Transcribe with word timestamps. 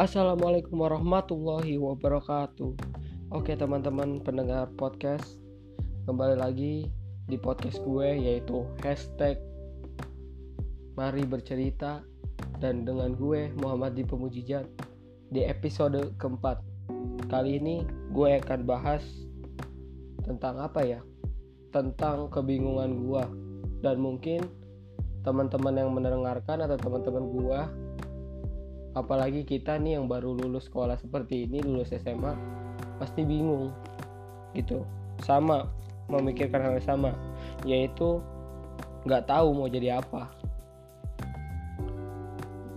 Assalamualaikum 0.00 0.80
warahmatullahi 0.80 1.76
wabarakatuh. 1.76 2.72
Oke 3.36 3.52
teman-teman 3.52 4.24
pendengar 4.24 4.72
podcast, 4.80 5.44
kembali 6.08 6.40
lagi 6.40 6.88
di 7.28 7.36
podcast 7.36 7.76
gue 7.84 8.08
yaitu 8.16 8.64
hashtag 8.80 9.36
Mari 10.96 11.28
bercerita 11.28 12.00
dan 12.64 12.88
dengan 12.88 13.12
gue 13.12 13.52
Muhammad 13.60 13.92
di 13.92 14.08
Pemujijat 14.08 14.64
di 15.36 15.44
episode 15.44 16.16
keempat. 16.16 16.64
Kali 17.28 17.60
ini 17.60 17.84
gue 18.16 18.40
akan 18.40 18.64
bahas 18.64 19.04
tentang 20.24 20.64
apa 20.64 20.80
ya? 20.80 21.04
Tentang 21.76 22.32
kebingungan 22.32 23.04
gue 23.04 23.24
dan 23.84 24.00
mungkin 24.00 24.48
teman-teman 25.28 25.76
yang 25.76 25.92
mendengarkan 25.92 26.64
atau 26.64 26.80
teman-teman 26.80 27.24
gue 27.36 27.60
apalagi 28.98 29.46
kita 29.46 29.78
nih 29.78 29.98
yang 29.98 30.10
baru 30.10 30.34
lulus 30.34 30.66
sekolah 30.66 30.98
seperti 30.98 31.46
ini 31.46 31.62
lulus 31.62 31.94
SMA 31.94 32.34
pasti 32.98 33.22
bingung 33.22 33.70
gitu. 34.54 34.82
Sama 35.22 35.68
memikirkan 36.10 36.64
hal 36.64 36.72
yang 36.80 36.86
sama 36.86 37.10
yaitu 37.62 38.18
nggak 39.06 39.30
tahu 39.30 39.54
mau 39.54 39.68
jadi 39.70 40.02
apa. 40.02 40.28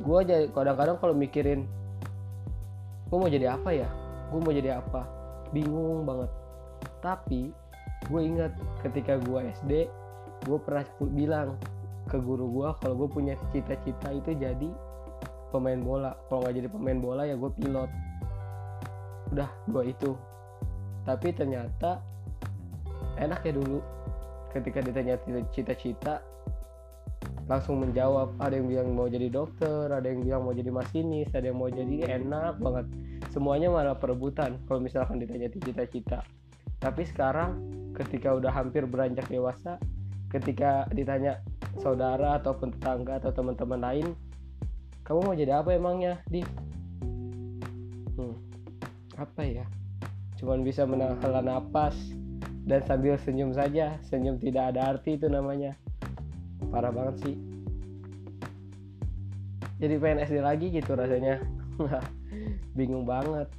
Gue 0.04 0.20
jadi 0.28 0.52
kadang-kadang 0.52 1.00
kalau 1.00 1.16
mikirin 1.16 1.66
gue 3.10 3.18
mau 3.18 3.32
jadi 3.32 3.56
apa 3.58 3.70
ya? 3.74 3.90
Gue 4.30 4.40
mau 4.40 4.54
jadi 4.54 4.80
apa? 4.80 5.08
Bingung 5.50 6.06
banget. 6.06 6.30
Tapi 7.02 7.52
gue 8.12 8.22
ingat 8.22 8.52
ketika 8.84 9.16
gue 9.24 9.40
SD 9.64 9.88
gue 10.44 10.60
pernah 10.60 10.84
bilang 11.16 11.56
ke 12.12 12.20
guru 12.20 12.52
gue 12.52 12.70
kalau 12.84 12.96
gue 13.00 13.10
punya 13.10 13.40
cita-cita 13.56 14.12
itu 14.12 14.36
jadi 14.36 14.70
pemain 15.54 15.78
bola. 15.78 16.18
Kalau 16.26 16.42
nggak 16.42 16.56
jadi 16.58 16.68
pemain 16.74 16.98
bola 16.98 17.24
ya 17.30 17.38
gue 17.38 17.52
pilot. 17.54 17.92
Udah 19.30 19.50
gue 19.70 19.84
itu. 19.94 20.12
Tapi 21.06 21.30
ternyata 21.38 22.02
enak 23.22 23.46
ya 23.46 23.54
dulu. 23.54 23.78
Ketika 24.50 24.82
ditanya 24.82 25.22
cita-cita 25.54 26.26
langsung 27.46 27.84
menjawab 27.84 28.40
ada 28.40 28.56
yang 28.56 28.72
bilang 28.72 28.96
mau 28.96 29.12
jadi 29.12 29.28
dokter 29.28 29.92
ada 29.92 30.08
yang 30.08 30.24
bilang 30.24 30.48
mau 30.48 30.56
jadi 30.56 30.72
masinis 30.72 31.28
ada 31.36 31.52
yang 31.52 31.60
mau 31.60 31.70
jadi 31.70 32.18
enak 32.22 32.58
banget. 32.58 32.86
Semuanya 33.30 33.68
malah 33.74 33.98
perebutan 33.98 34.62
kalau 34.66 34.80
misalkan 34.80 35.20
ditanya 35.22 35.50
cita-cita. 35.52 36.24
Tapi 36.80 37.04
sekarang 37.04 37.60
ketika 37.94 38.34
udah 38.34 38.50
hampir 38.50 38.86
beranjak 38.90 39.28
dewasa 39.30 39.78
ketika 40.34 40.90
ditanya 40.90 41.38
saudara 41.78 42.42
ataupun 42.42 42.74
tetangga 42.74 43.22
atau 43.22 43.30
teman-teman 43.30 43.80
lain 43.82 44.08
kamu 45.04 45.20
mau 45.20 45.36
jadi 45.36 45.60
apa 45.60 45.76
emangnya 45.76 46.24
di 46.32 46.40
hmm, 48.16 48.36
apa 49.20 49.42
ya? 49.44 49.66
Cuman 50.40 50.64
bisa 50.64 50.88
menahan 50.88 51.44
napas 51.44 51.96
dan 52.64 52.80
sambil 52.88 53.20
senyum 53.20 53.52
saja. 53.52 54.00
Senyum 54.08 54.40
tidak 54.40 54.76
ada 54.76 54.96
arti 54.96 55.20
itu 55.20 55.28
namanya. 55.28 55.76
Parah 56.72 56.96
banget 56.96 57.16
sih. 57.28 57.36
Jadi 59.84 60.00
pengen 60.00 60.24
SD 60.24 60.40
lagi 60.40 60.72
gitu 60.72 60.96
rasanya. 60.96 61.44
Bingung 62.80 63.04
banget. 63.04 63.52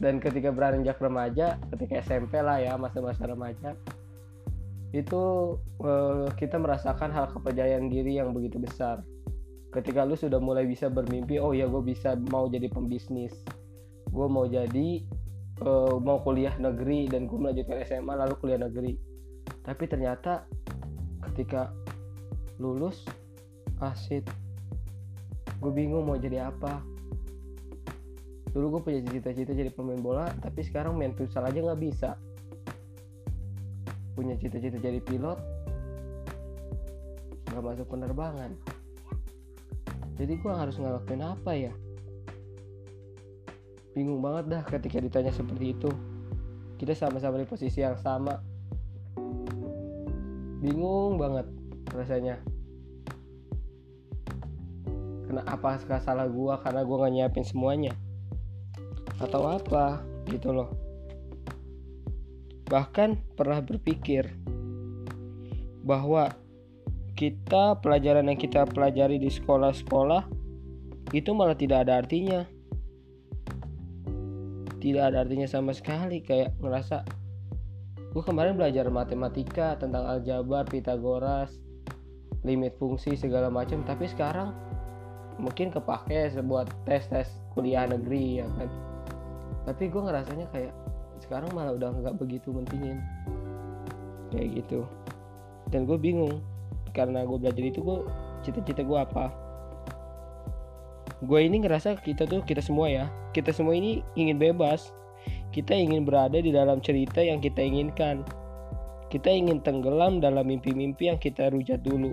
Dan 0.00 0.24
ketika 0.24 0.48
beranjak 0.48 0.96
remaja 1.04 1.60
ketika 1.74 2.00
SMP 2.00 2.40
lah 2.40 2.62
ya 2.64 2.80
masa-masa 2.80 3.28
remaja 3.28 3.76
itu 4.88 5.52
uh, 5.84 6.32
kita 6.32 6.56
merasakan 6.56 7.12
hal 7.12 7.28
kepercayaan 7.28 7.92
diri 7.92 8.16
yang 8.16 8.32
begitu 8.32 8.56
besar 8.56 9.04
ketika 9.68 10.00
lu 10.04 10.16
sudah 10.16 10.40
mulai 10.40 10.64
bisa 10.64 10.88
bermimpi 10.88 11.36
oh 11.36 11.52
ya 11.52 11.68
gue 11.68 11.82
bisa 11.84 12.16
mau 12.32 12.48
jadi 12.48 12.72
pembisnis. 12.72 13.36
Gue 14.08 14.26
mau 14.26 14.48
jadi 14.48 15.04
uh, 15.60 16.00
mau 16.00 16.24
kuliah 16.24 16.56
negeri 16.56 17.08
dan 17.12 17.28
gue 17.28 17.36
melanjutkan 17.36 17.84
SMA 17.84 18.14
lalu 18.16 18.34
kuliah 18.40 18.60
negeri. 18.60 18.96
Tapi 19.64 19.84
ternyata 19.84 20.48
ketika 21.30 21.68
lulus 22.56 23.04
asid 23.84 24.24
gue 25.60 25.72
bingung 25.72 26.08
mau 26.08 26.16
jadi 26.16 26.48
apa. 26.48 26.80
Dulu 28.48 28.80
gue 28.80 28.82
punya 28.88 29.00
cita-cita 29.04 29.52
jadi 29.52 29.68
pemain 29.68 30.00
bola 30.00 30.24
tapi 30.40 30.64
sekarang 30.64 30.96
main 30.96 31.12
futsal 31.12 31.44
aja 31.44 31.60
nggak 31.60 31.80
bisa. 31.84 32.16
Punya 34.16 34.34
cita-cita 34.40 34.80
jadi 34.80 35.04
pilot 35.04 35.38
nggak 37.48 37.64
masuk 37.64 37.86
penerbangan 37.90 38.52
jadi 40.18 40.34
gue 40.34 40.50
harus 40.50 40.74
ngelakuin 40.74 41.22
apa 41.22 41.50
ya? 41.54 41.72
Bingung 43.94 44.18
banget 44.18 44.50
dah 44.50 44.62
ketika 44.66 44.98
ditanya 44.98 45.30
seperti 45.30 45.78
itu. 45.78 45.90
Kita 46.74 46.90
sama-sama 46.94 47.38
di 47.38 47.46
posisi 47.46 47.78
yang 47.78 47.94
sama. 47.94 48.34
Bingung 50.58 51.22
banget 51.22 51.46
rasanya. 51.94 52.42
Kenapa 55.30 55.78
salah 56.02 56.26
gue 56.26 56.54
karena 56.66 56.82
gue 56.82 56.96
gak 56.98 57.12
nyiapin 57.14 57.46
semuanya? 57.46 57.94
Atau 59.22 59.46
apa? 59.46 60.02
Gitu 60.26 60.50
loh. 60.50 60.74
Bahkan 62.66 63.38
pernah 63.38 63.62
berpikir 63.62 64.34
bahwa 65.86 66.34
kita 67.18 67.82
pelajaran 67.82 68.30
yang 68.30 68.38
kita 68.38 68.62
pelajari 68.70 69.18
di 69.18 69.26
sekolah-sekolah 69.26 70.30
itu 71.10 71.34
malah 71.34 71.58
tidak 71.58 71.82
ada 71.82 71.98
artinya. 71.98 72.46
Tidak 74.78 75.02
ada 75.02 75.26
artinya 75.26 75.50
sama 75.50 75.74
sekali 75.74 76.22
kayak 76.22 76.54
ngerasa 76.62 77.02
gue 78.14 78.22
kemarin 78.22 78.54
belajar 78.54 78.86
matematika 78.86 79.74
tentang 79.74 80.06
aljabar 80.06 80.62
Pitagoras 80.62 81.58
limit 82.46 82.78
fungsi 82.78 83.18
segala 83.18 83.50
macam 83.50 83.82
tapi 83.82 84.06
sekarang 84.06 84.54
mungkin 85.42 85.74
kepake 85.74 86.30
sebuah 86.30 86.70
tes 86.86 87.10
tes 87.10 87.26
kuliah 87.58 87.90
negeri 87.90 88.38
ya 88.38 88.46
kan? 88.46 88.70
Tapi 89.66 89.90
gue 89.90 90.02
ngerasanya 90.06 90.46
kayak 90.54 90.70
sekarang 91.18 91.50
malah 91.50 91.74
udah 91.74 91.90
nggak 91.98 92.14
begitu 92.14 92.54
mentingin 92.54 93.02
kayak 94.30 94.62
gitu. 94.62 94.86
Dan 95.74 95.82
gue 95.82 95.98
bingung 95.98 96.38
karena 96.98 97.22
gue 97.22 97.38
belajar 97.38 97.62
itu 97.62 97.78
gue 97.78 98.02
cita-cita 98.42 98.82
gue 98.82 98.98
apa. 98.98 99.30
Gue 101.22 101.46
ini 101.46 101.62
ngerasa 101.62 102.02
kita 102.02 102.26
tuh 102.26 102.42
kita 102.42 102.58
semua 102.58 102.90
ya 102.90 103.06
kita 103.30 103.54
semua 103.54 103.78
ini 103.78 104.02
ingin 104.18 104.42
bebas. 104.42 104.90
Kita 105.54 105.72
ingin 105.72 106.02
berada 106.02 106.42
di 106.42 106.50
dalam 106.50 106.82
cerita 106.82 107.22
yang 107.22 107.38
kita 107.38 107.62
inginkan. 107.62 108.26
Kita 109.08 109.30
ingin 109.30 109.62
tenggelam 109.62 110.20
dalam 110.20 110.44
mimpi-mimpi 110.44 111.08
yang 111.08 111.16
kita 111.22 111.48
rujat 111.54 111.80
dulu. 111.80 112.12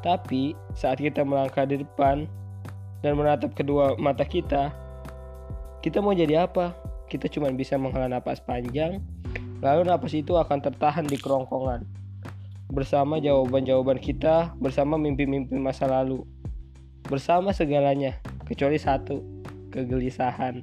Tapi 0.00 0.56
saat 0.72 0.98
kita 0.98 1.22
melangkah 1.22 1.68
di 1.68 1.84
depan 1.84 2.24
dan 3.04 3.12
menatap 3.20 3.52
kedua 3.52 3.94
mata 4.00 4.24
kita 4.24 4.72
kita 5.84 6.02
mau 6.02 6.16
jadi 6.16 6.48
apa? 6.48 6.74
Kita 7.06 7.30
cuma 7.30 7.46
bisa 7.54 7.78
menghela 7.78 8.10
napas 8.10 8.42
panjang 8.42 8.98
lalu 9.64 9.88
napas 9.88 10.12
itu 10.12 10.36
akan 10.36 10.58
tertahan 10.60 11.06
di 11.08 11.16
kerongkongan 11.16 11.95
bersama 12.66 13.22
jawaban-jawaban 13.22 14.02
kita, 14.02 14.54
bersama 14.58 14.98
mimpi-mimpi 14.98 15.54
masa 15.58 15.86
lalu, 15.86 16.26
bersama 17.06 17.54
segalanya, 17.54 18.18
kecuali 18.46 18.78
satu, 18.78 19.22
kegelisahan. 19.70 20.62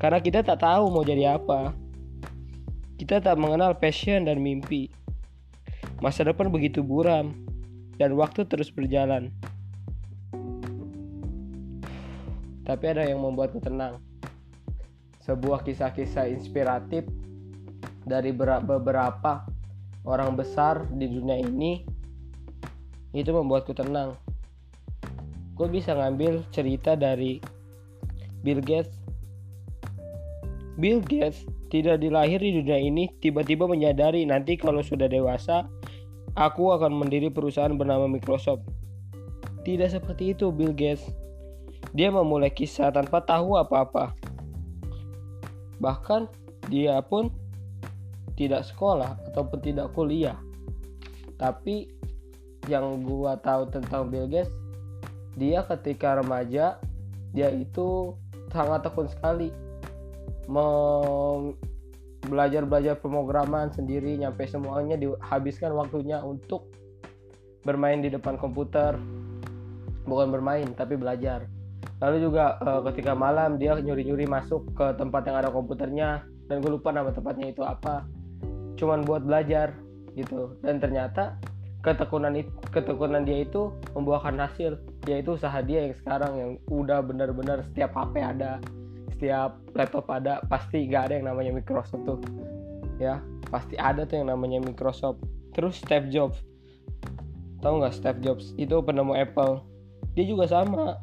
Karena 0.00 0.18
kita 0.20 0.40
tak 0.40 0.64
tahu 0.64 0.88
mau 0.92 1.04
jadi 1.04 1.36
apa. 1.36 1.72
Kita 2.96 3.20
tak 3.20 3.36
mengenal 3.36 3.76
passion 3.76 4.24
dan 4.24 4.40
mimpi. 4.40 4.88
Masa 6.00 6.24
depan 6.24 6.48
begitu 6.48 6.80
buram, 6.80 7.32
dan 8.00 8.16
waktu 8.18 8.44
terus 8.48 8.72
berjalan. 8.72 9.30
Tapi 12.64 12.84
ada 12.88 13.04
yang 13.04 13.20
membuatku 13.20 13.60
tenang. 13.60 14.00
Sebuah 15.20 15.64
kisah-kisah 15.64 16.32
inspiratif 16.32 17.04
dari 18.04 18.32
beberapa 18.36 19.44
orang 20.04 20.36
besar 20.36 20.84
di 20.92 21.08
dunia 21.08 21.40
ini 21.40 21.84
itu 23.16 23.30
membuatku 23.32 23.72
tenang. 23.72 24.16
Gue 25.56 25.68
bisa 25.70 25.96
ngambil 25.96 26.44
cerita 26.52 26.92
dari 26.94 27.40
Bill 28.44 28.60
Gates. 28.60 28.92
Bill 30.76 31.00
Gates 31.00 31.46
tidak 31.70 32.02
dilahir 32.02 32.42
di 32.42 32.60
dunia 32.60 32.78
ini 32.78 33.08
tiba-tiba 33.22 33.64
menyadari 33.64 34.26
nanti 34.26 34.58
kalau 34.58 34.82
sudah 34.82 35.06
dewasa 35.06 35.66
aku 36.34 36.74
akan 36.74 36.98
mendiri 36.98 37.30
perusahaan 37.30 37.72
bernama 37.72 38.10
Microsoft. 38.10 38.66
Tidak 39.64 39.88
seperti 39.88 40.36
itu 40.36 40.50
Bill 40.50 40.74
Gates. 40.74 41.06
Dia 41.94 42.10
memulai 42.10 42.50
kisah 42.50 42.90
tanpa 42.90 43.22
tahu 43.22 43.54
apa-apa. 43.54 44.12
Bahkan 45.78 46.26
dia 46.66 46.98
pun 47.06 47.30
tidak 48.34 48.66
sekolah 48.66 49.18
ataupun 49.30 49.58
tidak 49.62 49.90
kuliah. 49.94 50.38
Tapi 51.38 51.90
yang 52.70 53.02
gua 53.04 53.36
tahu 53.38 53.68
tentang 53.70 54.08
Bill 54.08 54.26
Gates 54.30 54.50
dia 55.34 55.66
ketika 55.66 56.22
remaja 56.22 56.78
dia 57.34 57.48
itu 57.50 58.14
sangat 58.54 58.86
tekun 58.86 59.10
sekali 59.10 59.50
Mem 60.46 61.56
belajar 62.24 62.64
belajar 62.64 62.96
pemrograman 62.96 63.68
sendiri 63.68 64.16
nyampe 64.16 64.48
semuanya 64.48 64.96
dihabiskan 64.96 65.76
waktunya 65.76 66.20
untuk 66.24 66.72
bermain 67.64 68.00
di 68.00 68.12
depan 68.12 68.36
komputer. 68.36 68.96
Bukan 70.04 70.28
bermain 70.32 70.68
tapi 70.76 71.00
belajar. 71.00 71.48
Lalu 72.00 72.28
juga 72.28 72.60
uh, 72.60 72.84
ketika 72.92 73.16
malam 73.16 73.56
dia 73.56 73.76
nyuri-nyuri 73.76 74.28
masuk 74.28 74.68
ke 74.76 74.92
tempat 75.00 75.24
yang 75.24 75.36
ada 75.40 75.48
komputernya 75.48 76.28
dan 76.44 76.60
gue 76.60 76.76
lupa 76.76 76.92
nama 76.92 77.08
tempatnya 77.08 77.56
itu 77.56 77.64
apa 77.64 78.04
cuman 78.84 79.08
buat 79.08 79.24
belajar 79.24 79.72
gitu. 80.12 80.60
Dan 80.60 80.76
ternyata 80.76 81.40
ketekunan 81.80 82.36
itu 82.36 82.52
ketekunan 82.68 83.24
dia 83.24 83.48
itu 83.48 83.72
membuahkan 83.96 84.36
hasil. 84.36 84.76
Yaitu 85.08 85.40
usaha 85.40 85.56
dia 85.64 85.88
yang 85.88 85.96
sekarang 85.96 86.32
yang 86.36 86.50
udah 86.68 87.00
benar-benar 87.00 87.64
setiap 87.72 87.96
HP 87.96 88.20
ada 88.20 88.60
setiap 89.16 89.56
laptop 89.72 90.04
ada 90.10 90.44
pasti 90.50 90.84
gak 90.90 91.08
ada 91.08 91.14
yang 91.16 91.32
namanya 91.32 91.56
Microsoft 91.56 92.04
tuh. 92.04 92.20
Ya 93.00 93.24
pasti 93.48 93.80
ada 93.80 94.04
tuh 94.04 94.20
yang 94.20 94.28
namanya 94.28 94.60
Microsoft. 94.60 95.24
Terus 95.56 95.80
Steve 95.80 96.12
Jobs. 96.12 96.36
Tahu 97.64 97.80
nggak 97.80 97.96
Steve 97.96 98.20
Jobs? 98.20 98.52
Itu 98.60 98.84
penemu 98.84 99.16
Apple. 99.16 99.64
Dia 100.12 100.24
juga 100.28 100.44
sama. 100.44 101.00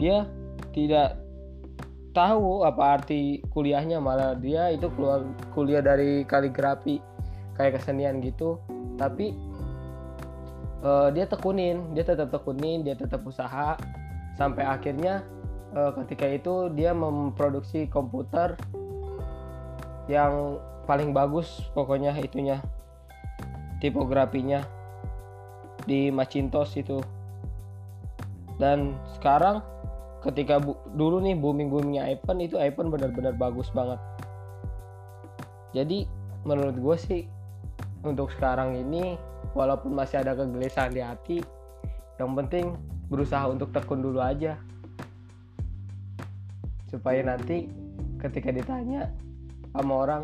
Dia 0.00 0.24
tidak 0.72 1.19
tahu 2.10 2.66
apa 2.66 2.98
arti 2.98 3.42
kuliahnya 3.54 4.02
malah 4.02 4.34
dia 4.34 4.74
itu 4.74 4.90
keluar 4.98 5.22
kuliah 5.54 5.82
dari 5.82 6.26
kaligrafi 6.26 6.98
kayak 7.54 7.78
kesenian 7.78 8.18
gitu. 8.24 8.58
Tapi 8.98 9.32
uh, 10.82 11.08
dia 11.14 11.24
tekunin 11.30 11.94
dia 11.94 12.04
tetap 12.04 12.34
tekunin 12.34 12.82
dia 12.82 12.98
tetap 12.98 13.22
usaha 13.22 13.78
sampai 14.34 14.66
akhirnya 14.66 15.22
uh, 15.74 15.94
ketika 16.02 16.26
itu 16.26 16.72
dia 16.74 16.90
memproduksi 16.90 17.86
komputer 17.86 18.58
yang 20.10 20.58
paling 20.90 21.14
bagus 21.14 21.70
pokoknya 21.76 22.10
itunya 22.18 22.58
tipografinya 23.78 24.66
di 25.88 26.12
Macintosh 26.12 26.76
itu. 26.76 27.00
Dan 28.60 28.92
sekarang 29.16 29.64
ketika 30.20 30.60
bu 30.60 30.76
dulu 30.92 31.24
nih 31.24 31.32
booming 31.32 31.72
boomingnya 31.72 32.04
iPhone 32.12 32.44
itu 32.44 32.60
iPhone 32.60 32.92
benar-benar 32.92 33.32
bagus 33.40 33.72
banget. 33.72 33.96
Jadi 35.72 36.04
menurut 36.44 36.76
gue 36.76 36.96
sih 37.00 37.22
untuk 38.04 38.28
sekarang 38.32 38.76
ini 38.76 39.16
walaupun 39.56 39.96
masih 39.96 40.20
ada 40.20 40.36
kegelisahan 40.36 40.92
di 40.92 41.00
hati 41.00 41.38
yang 42.20 42.36
penting 42.36 42.76
berusaha 43.08 43.48
untuk 43.48 43.72
tekun 43.72 44.04
dulu 44.04 44.20
aja. 44.20 44.60
Supaya 46.92 47.24
nanti 47.24 47.70
ketika 48.20 48.52
ditanya 48.52 49.08
sama 49.72 49.94
orang 50.04 50.22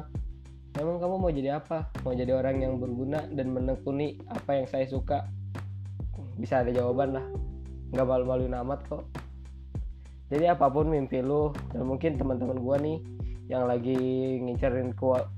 emang 0.76 1.00
kamu 1.00 1.14
mau 1.16 1.32
jadi 1.32 1.56
apa? 1.56 1.88
Mau 2.04 2.12
jadi 2.12 2.36
orang 2.36 2.60
yang 2.60 2.76
berguna 2.76 3.24
dan 3.32 3.48
menekuni 3.48 4.20
apa 4.28 4.60
yang 4.60 4.66
saya 4.68 4.84
suka? 4.84 5.24
Bisa 6.36 6.60
ada 6.60 6.68
jawaban 6.68 7.16
lah. 7.16 7.24
Nggak 7.96 8.06
malu-maluin 8.12 8.60
amat 8.60 8.84
kok 8.92 9.25
jadi 10.26 10.58
apa 10.58 10.66
pun 10.66 10.90
mimpi 10.90 11.22
lu 11.22 11.54
dan 11.70 11.86
mungkin 11.86 12.18
teman-teman 12.18 12.58
gua 12.58 12.76
nih 12.82 12.98
yang 13.46 13.70
lagi 13.70 13.94
ngincerin 14.42 14.90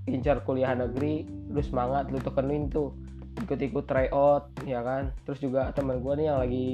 ngincar 0.09 0.41
kuliah 0.49 0.73
negeri 0.73 1.29
lu 1.53 1.61
semangat 1.61 2.09
lu 2.09 2.21
tekenin 2.21 2.73
tuh. 2.73 2.93
Ikut-ikut 3.39 3.87
tryout 3.87 4.51
ya 4.67 4.83
kan? 4.83 5.15
Terus 5.23 5.39
juga 5.39 5.71
teman 5.71 6.03
gue 6.03 6.13
nih 6.19 6.27
yang 6.27 6.41
lagi 6.43 6.69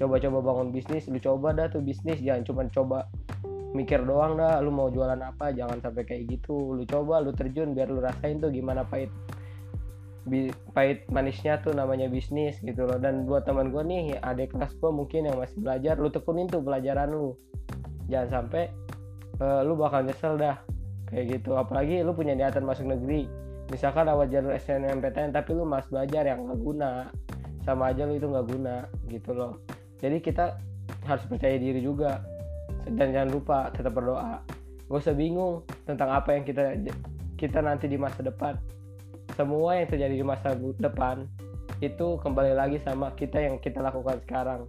coba-coba 0.00 0.38
bangun 0.42 0.68
bisnis 0.72 1.06
lu 1.06 1.20
coba 1.20 1.54
dah 1.54 1.68
tuh 1.70 1.84
bisnis. 1.84 2.18
Jangan 2.18 2.42
cuma 2.48 2.62
coba 2.72 2.98
mikir 3.76 4.02
doang 4.02 4.34
dah 4.34 4.58
lu 4.58 4.74
mau 4.74 4.90
jualan 4.90 5.20
apa 5.20 5.54
jangan 5.54 5.78
sampai 5.84 6.02
kayak 6.08 6.26
gitu. 6.26 6.74
Lu 6.74 6.82
coba 6.88 7.22
lu 7.22 7.30
terjun 7.36 7.76
biar 7.76 7.92
lu 7.92 8.02
rasain 8.02 8.40
tuh 8.40 8.50
gimana 8.50 8.82
pahit 8.88 9.12
pahit 10.76 11.08
manisnya 11.08 11.60
tuh 11.64 11.72
namanya 11.72 12.06
bisnis 12.06 12.60
gitu 12.60 12.84
loh. 12.84 13.00
Dan 13.00 13.24
buat 13.24 13.48
teman 13.48 13.72
gue 13.72 13.82
nih 13.82 14.20
adik 14.20 14.52
kelas 14.52 14.76
gue 14.76 14.90
mungkin 14.92 15.28
yang 15.28 15.36
masih 15.40 15.58
belajar 15.60 15.96
lu 15.96 16.12
tekunin 16.12 16.46
tuh 16.46 16.60
pelajaran 16.60 17.10
lu. 17.10 17.36
Jangan 18.12 18.28
sampai 18.28 18.68
uh, 19.40 19.64
lu 19.64 19.74
bakal 19.78 20.04
nyesel 20.04 20.36
dah. 20.36 20.60
Kayak 21.08 21.40
gitu. 21.40 21.56
Apalagi 21.56 22.04
lu 22.04 22.12
punya 22.12 22.36
niatan 22.36 22.62
masuk 22.66 22.86
negeri. 22.86 23.26
Misalkan 23.70 24.10
lewat 24.10 24.34
jalur 24.34 24.52
SNMPTN 24.58 25.30
tapi 25.30 25.50
lu 25.54 25.64
mas 25.64 25.86
belajar 25.88 26.26
yang 26.26 26.46
nggak 26.46 26.60
guna. 26.60 26.90
Sama 27.64 27.92
aja 27.92 28.04
lu 28.04 28.18
itu 28.18 28.26
nggak 28.28 28.46
guna 28.46 28.76
gitu 29.08 29.30
loh. 29.32 29.62
Jadi 30.00 30.20
kita 30.20 30.58
harus 31.06 31.24
percaya 31.26 31.56
diri 31.56 31.80
juga. 31.80 32.20
Dan 32.84 33.12
jangan 33.12 33.30
lupa 33.30 33.58
tetap 33.72 33.92
berdoa. 33.92 34.40
Gak 34.90 35.06
usah 35.06 35.14
bingung 35.14 35.62
tentang 35.86 36.10
apa 36.10 36.34
yang 36.34 36.42
kita 36.42 36.74
kita 37.38 37.62
nanti 37.62 37.86
di 37.86 37.94
masa 37.94 38.26
depan 38.26 38.58
semua 39.40 39.80
yang 39.80 39.88
terjadi 39.88 40.20
di 40.20 40.26
masa 40.26 40.52
depan 40.52 41.24
itu 41.80 42.20
kembali 42.20 42.52
lagi 42.52 42.76
sama 42.84 43.08
kita 43.16 43.40
yang 43.40 43.56
kita 43.56 43.80
lakukan 43.80 44.20
sekarang. 44.28 44.68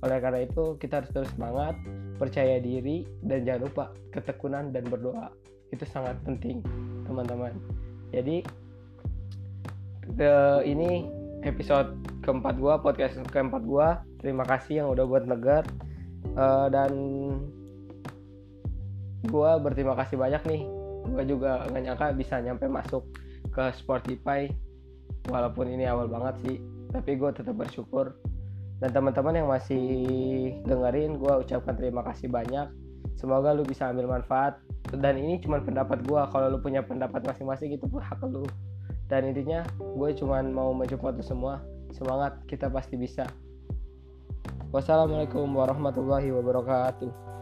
Oleh 0.00 0.16
karena 0.24 0.48
itu 0.48 0.80
kita 0.80 1.04
harus 1.04 1.12
terus 1.12 1.28
semangat 1.36 1.76
percaya 2.16 2.56
diri 2.56 3.04
dan 3.20 3.44
jangan 3.44 3.68
lupa 3.68 3.84
ketekunan 4.16 4.72
dan 4.72 4.88
berdoa. 4.88 5.28
Itu 5.68 5.84
sangat 5.84 6.16
penting 6.24 6.64
teman-teman. 7.04 7.60
Jadi 8.08 8.40
the, 10.16 10.64
ini 10.64 11.04
episode 11.44 11.92
keempat 12.24 12.56
gua 12.56 12.80
podcast 12.80 13.20
keempat 13.28 13.68
gua. 13.68 14.00
Terima 14.24 14.48
kasih 14.48 14.80
yang 14.80 14.88
udah 14.96 15.04
buat 15.04 15.28
negar 15.28 15.68
uh, 16.40 16.72
dan 16.72 16.92
gua 19.28 19.60
berterima 19.60 19.92
kasih 19.92 20.16
banyak 20.16 20.40
nih. 20.48 20.62
Gua 21.04 21.24
juga 21.28 21.68
gak 21.68 21.82
nyangka 21.84 22.06
bisa 22.16 22.40
nyampe 22.40 22.64
masuk 22.64 23.04
ke 23.56 23.72
Spotify. 23.72 24.52
Walaupun 25.32 25.72
ini 25.72 25.88
awal 25.88 26.06
banget 26.12 26.36
sih 26.44 26.56
tapi 26.92 27.16
gue 27.16 27.30
tetap 27.32 27.56
bersyukur. 27.56 28.16
Dan 28.76 28.92
teman-teman 28.92 29.32
yang 29.32 29.48
masih 29.48 29.84
dengerin 30.68 31.16
gue 31.16 31.32
ucapkan 31.40 31.72
terima 31.76 32.04
kasih 32.04 32.28
banyak. 32.28 32.68
Semoga 33.16 33.56
lu 33.56 33.64
bisa 33.64 33.88
ambil 33.88 34.08
manfaat. 34.08 34.60
Dan 34.92 35.16
ini 35.16 35.40
cuma 35.40 35.58
pendapat 35.64 36.04
gue 36.04 36.20
kalau 36.28 36.52
lu 36.52 36.60
punya 36.60 36.84
pendapat 36.84 37.24
masing-masing 37.24 37.72
itu 37.72 37.88
hak 37.88 38.20
lu. 38.28 38.44
Dan 39.08 39.32
intinya 39.32 39.64
gue 39.80 40.10
cuma 40.20 40.44
mau 40.44 40.76
mensupport 40.76 41.16
semua. 41.24 41.64
Semangat 41.96 42.36
kita 42.44 42.68
pasti 42.68 43.00
bisa. 43.00 43.24
Wassalamualaikum 44.72 45.48
warahmatullahi 45.56 46.28
wabarakatuh 46.36 47.35